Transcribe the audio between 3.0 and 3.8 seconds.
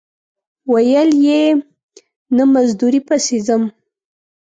پسې ځم.